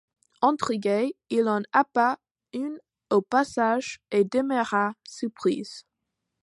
[0.41, 2.17] Intrigué, il en happa
[2.53, 2.79] une
[3.11, 5.61] au passage et demeura surpris.